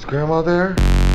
Is 0.00 0.06
Grandma 0.06 0.40
there? 0.40 1.09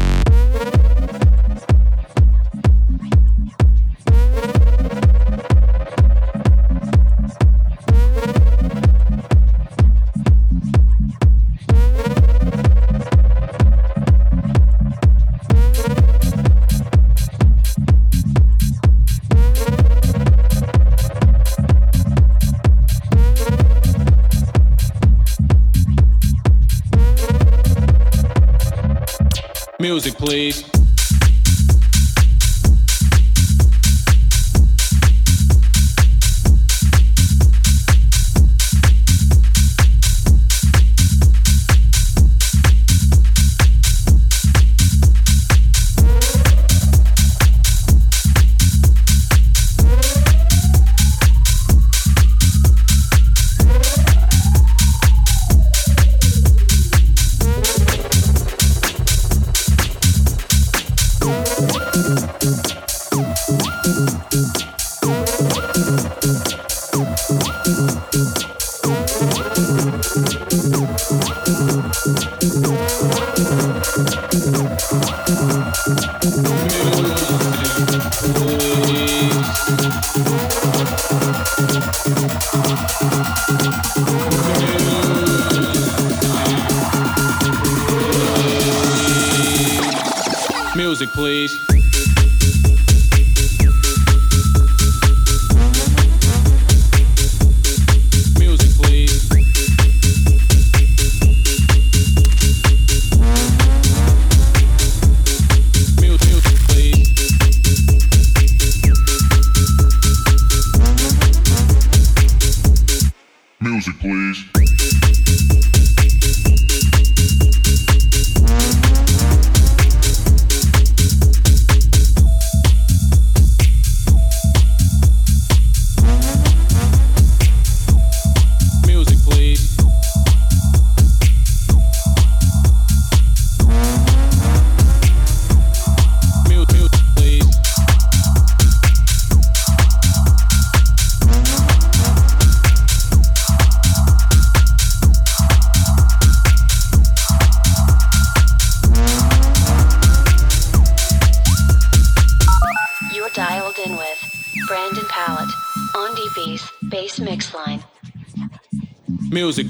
Music, 30.05 30.19
please. 30.19 30.74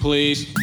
Please. 0.06 0.55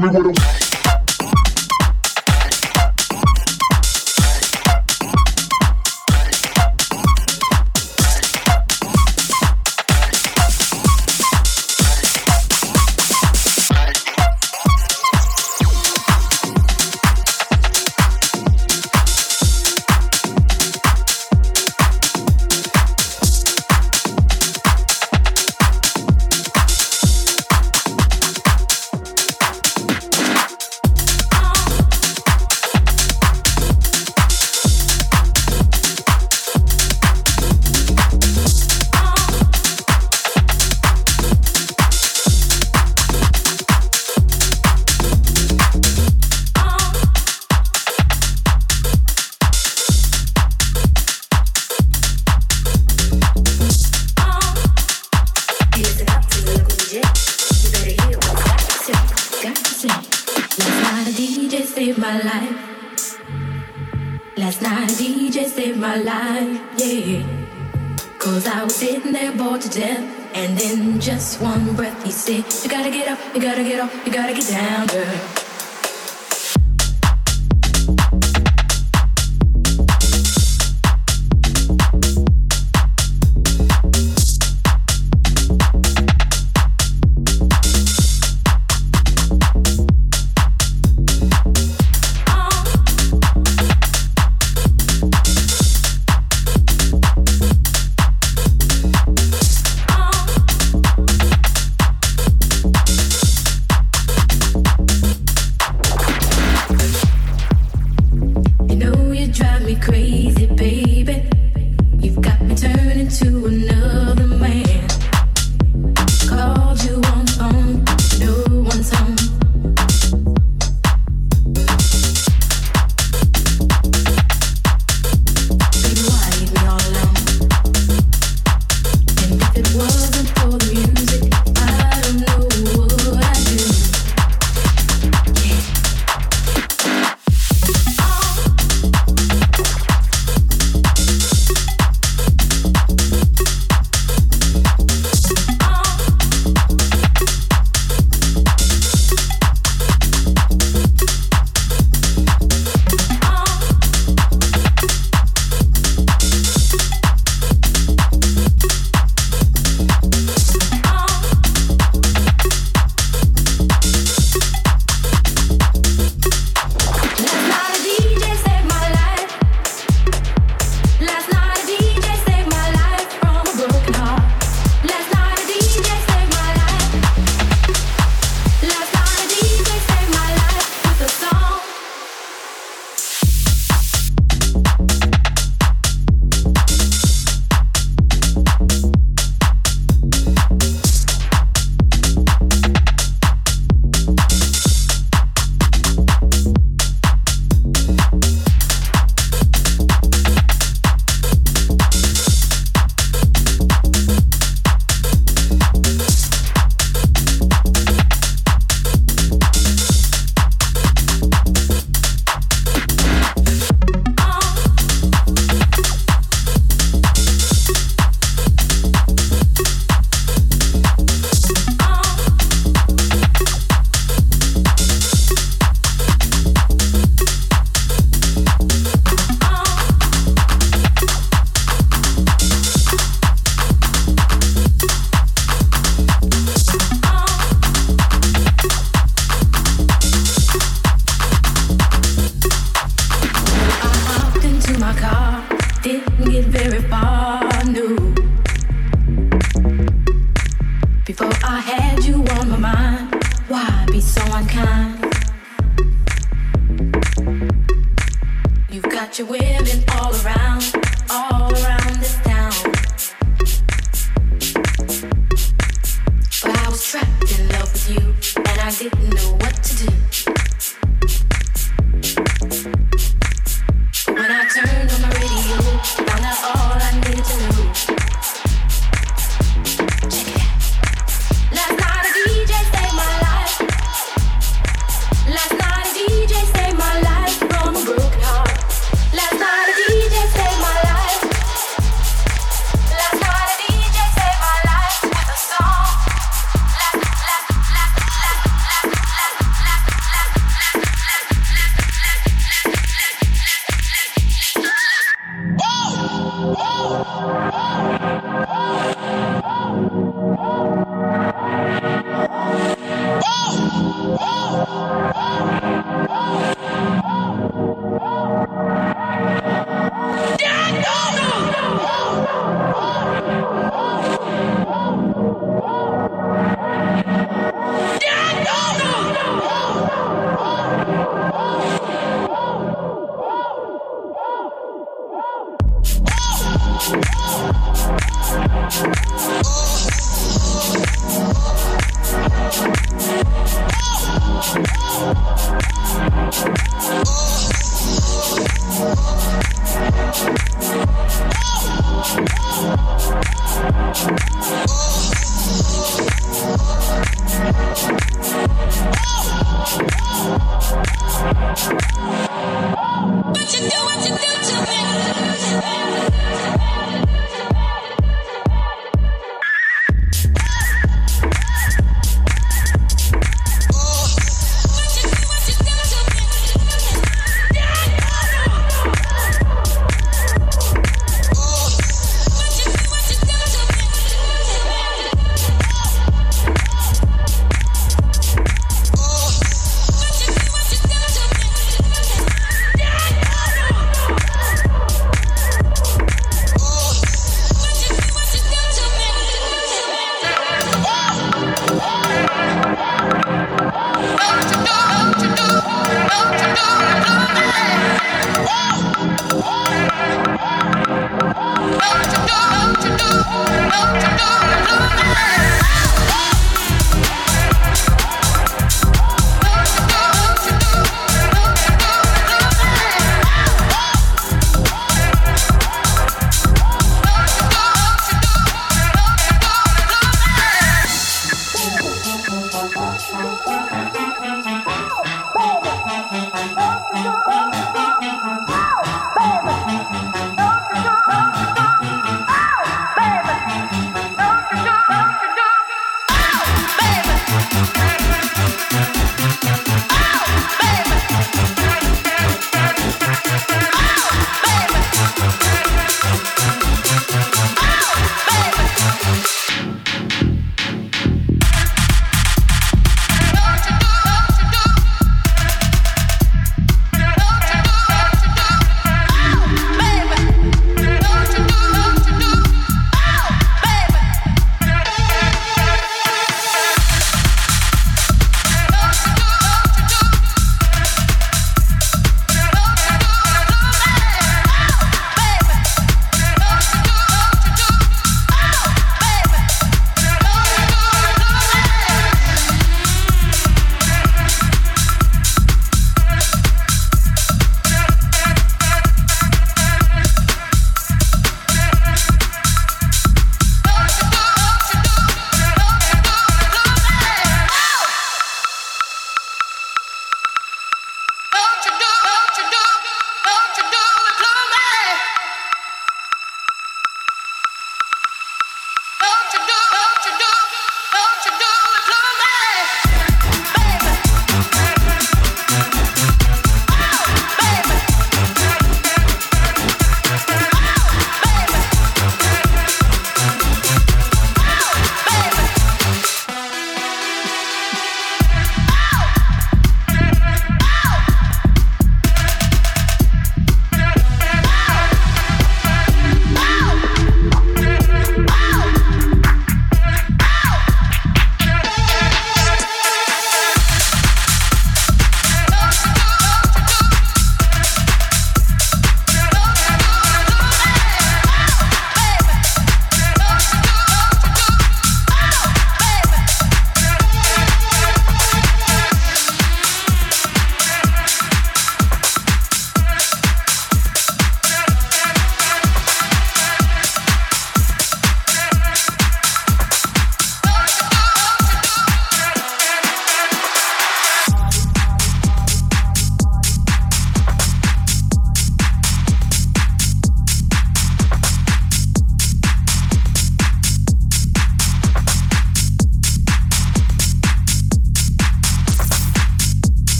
tell 0.00 0.12
me 0.12 0.28
what 0.28 0.37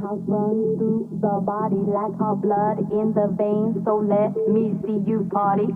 house 0.00 0.22
runs 0.26 0.78
through 0.78 1.08
the 1.20 1.40
body 1.44 1.76
like 1.76 2.20
our 2.20 2.34
blood 2.34 2.78
in 2.90 3.12
the 3.12 3.28
veins. 3.36 3.84
So 3.84 3.96
let 3.96 4.32
me 4.48 4.72
see 4.82 4.98
you 5.06 5.28
party. 5.30 5.68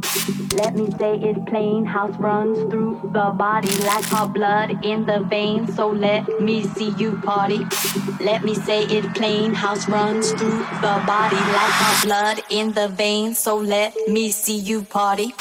Let 0.57 0.75
me 0.75 0.91
say 0.99 1.17
it's 1.17 1.39
plain 1.51 1.85
house 1.85 2.17
runs 2.19 2.59
through 2.71 3.01
the 3.13 3.35
body 3.37 3.71
like 3.91 4.13
our 4.13 4.29
blood 4.29 4.85
in 4.85 5.05
the 5.05 5.21
veins. 5.29 5.75
So 5.77 5.91
let 5.91 6.41
me 6.41 6.65
see 6.65 6.91
you 6.91 7.19
party. 7.19 7.67
Let 8.21 8.45
me 8.45 8.55
say 8.55 8.85
it's 8.85 9.07
plain 9.19 9.53
house 9.53 9.89
runs 9.89 10.31
through 10.33 10.59
the 10.81 11.03
body 11.07 11.37
like 11.37 11.83
our 11.83 12.03
blood 12.05 12.43
in 12.51 12.73
the 12.73 12.89
veins. 12.89 13.39
So 13.39 13.57
let 13.57 13.95
me 14.09 14.31
see 14.31 14.57
you 14.57 14.83
party. 14.83 15.35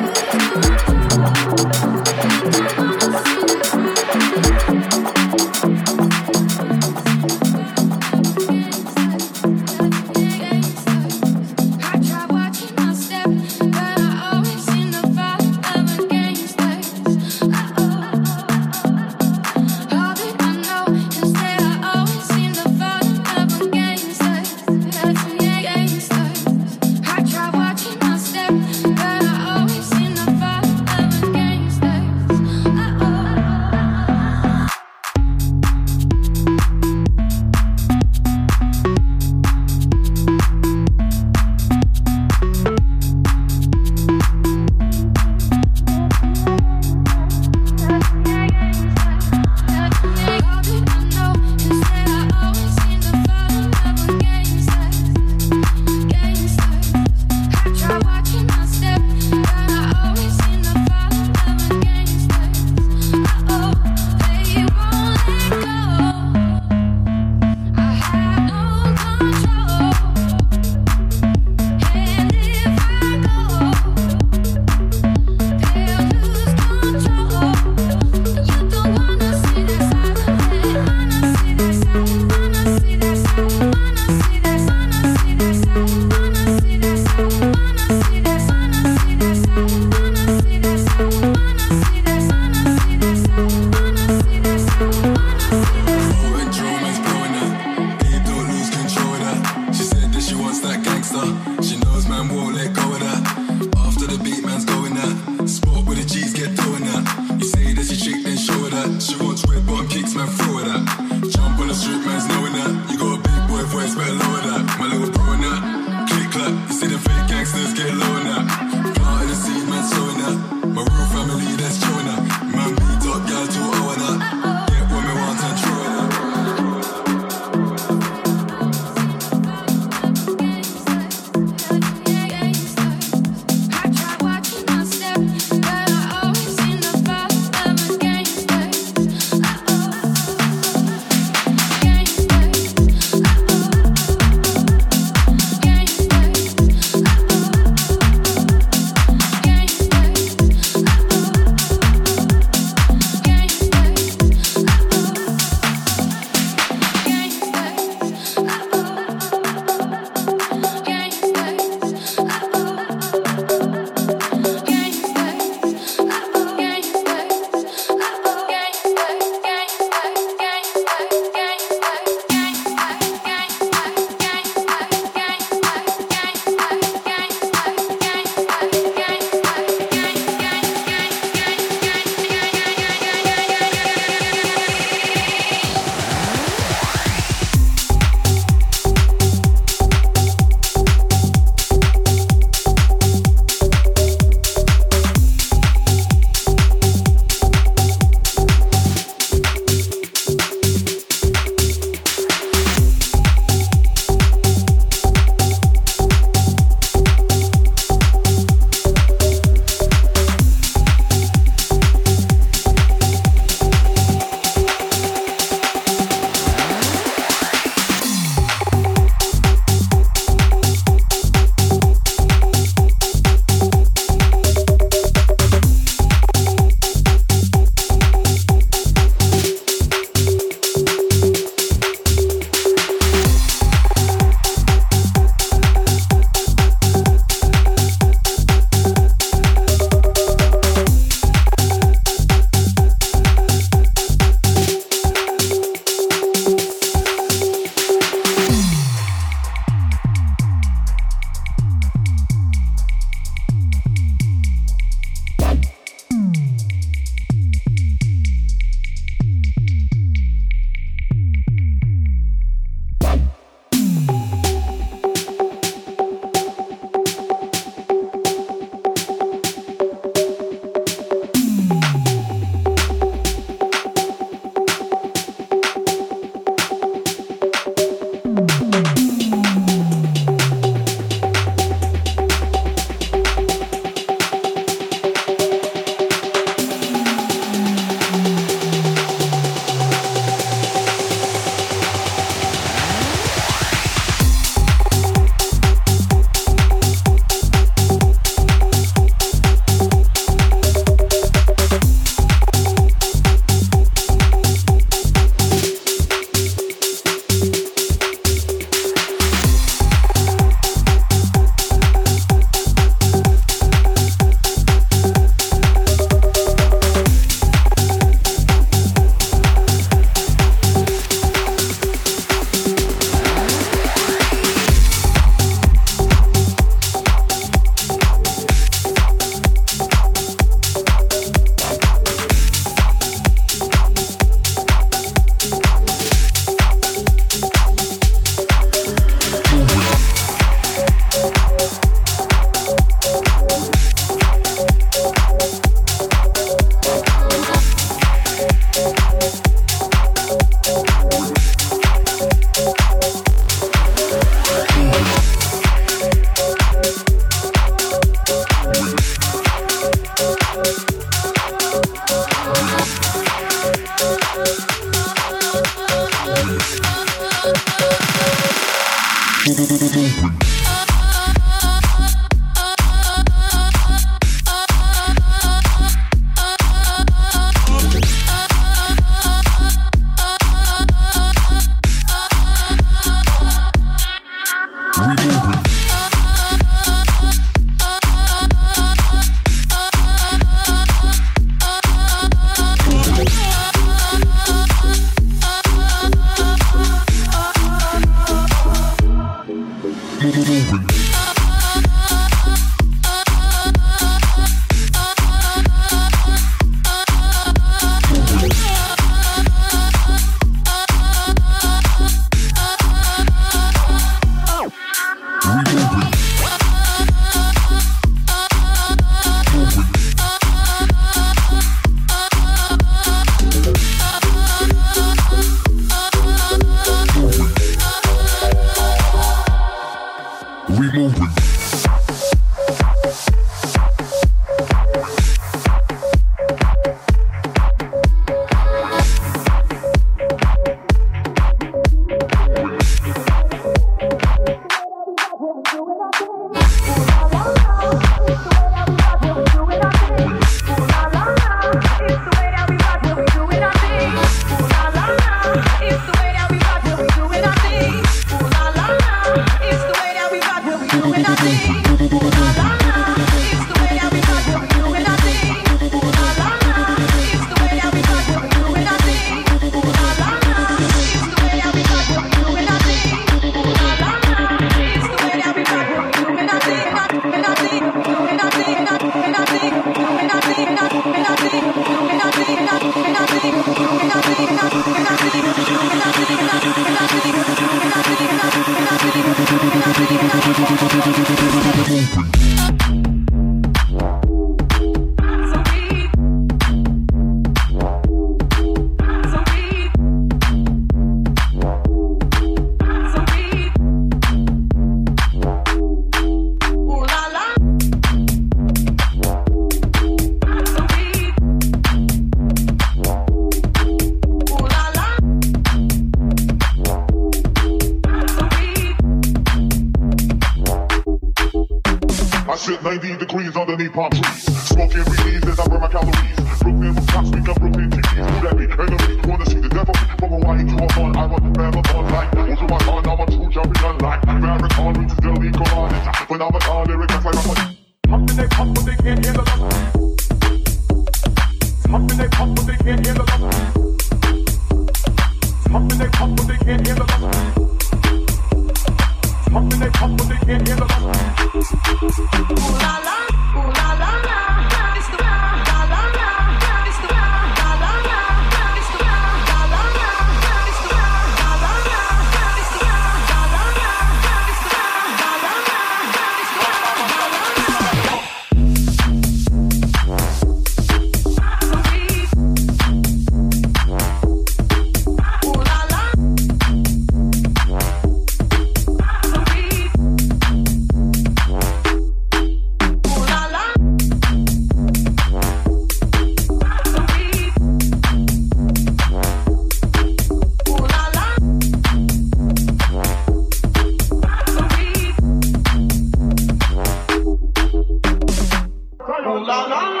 la 599.39 599.67
la 599.67 599.81
la 599.95 600.00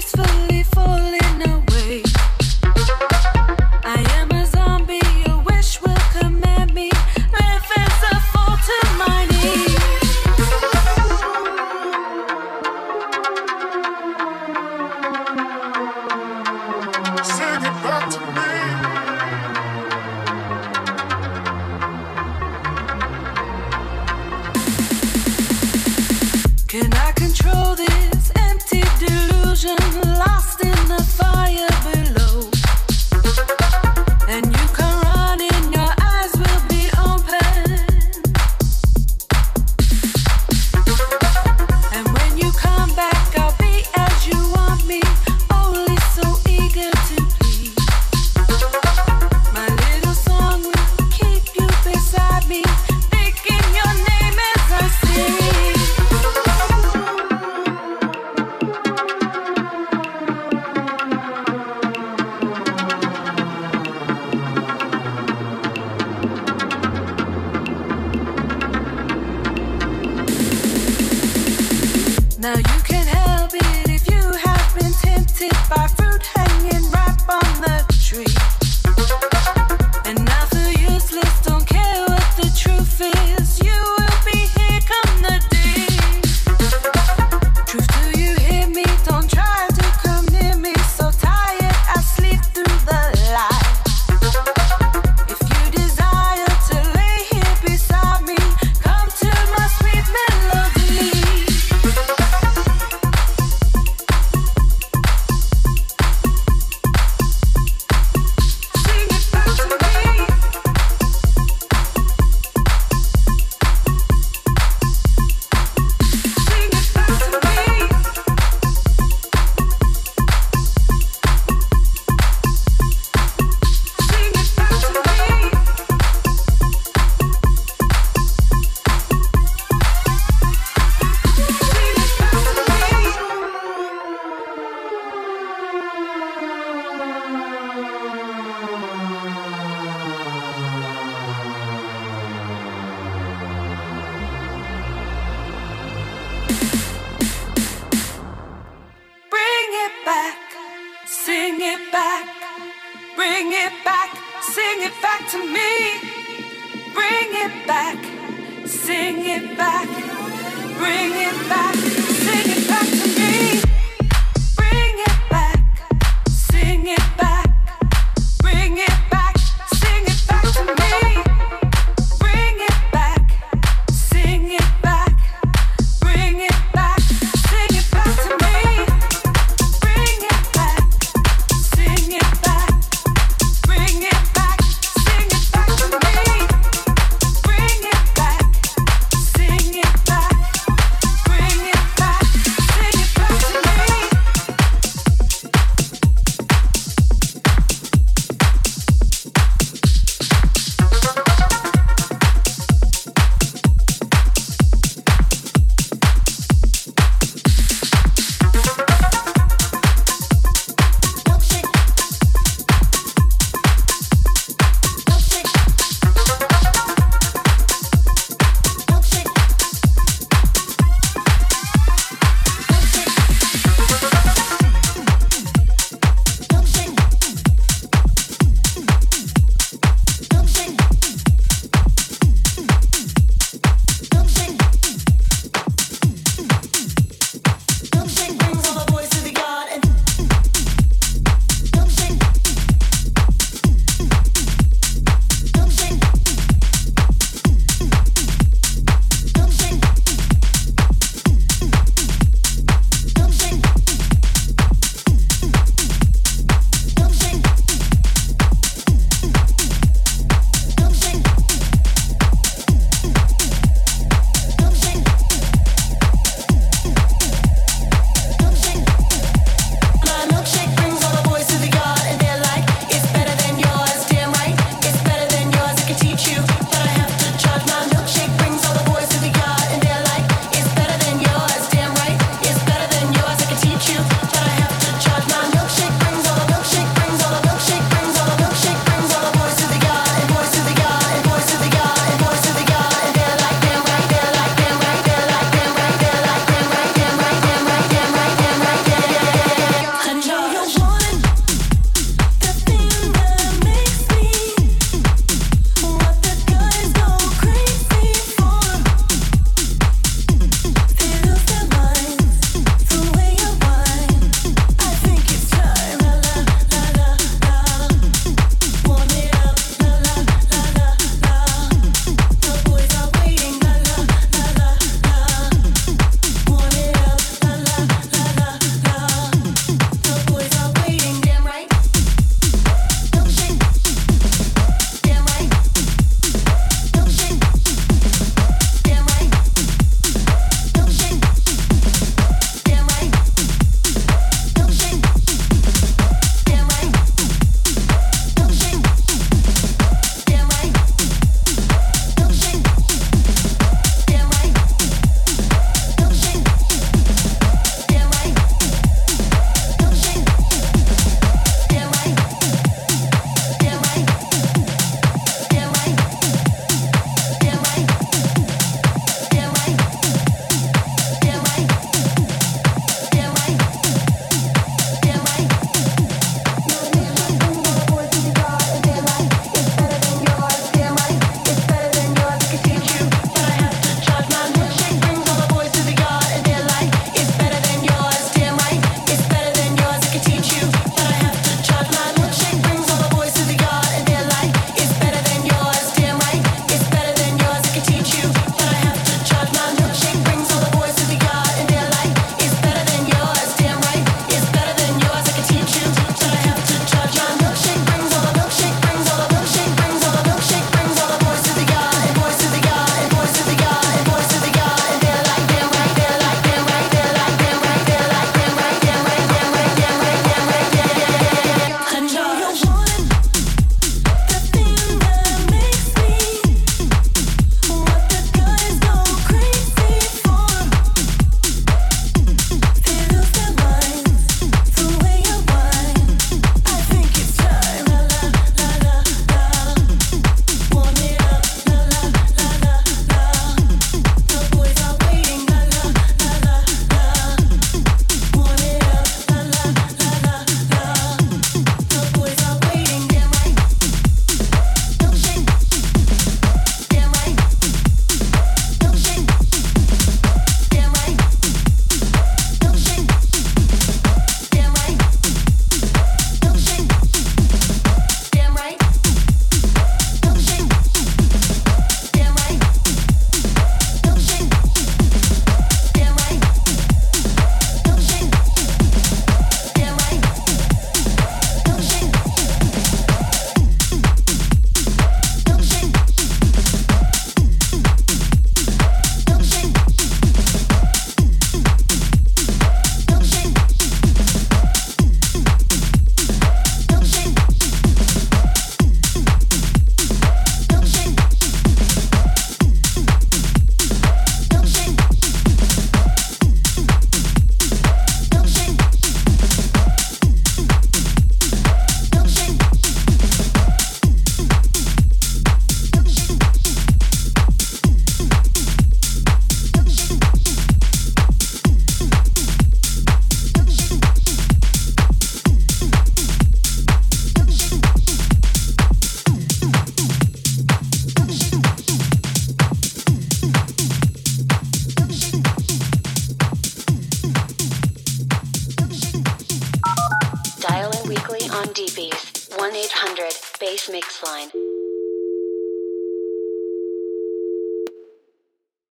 peaceful. 0.00 0.37